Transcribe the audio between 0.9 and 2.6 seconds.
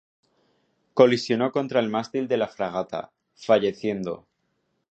Colisionó contra el mástil de la